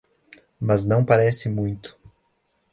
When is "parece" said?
1.05-1.47